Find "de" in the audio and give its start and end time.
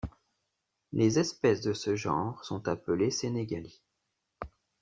1.61-1.73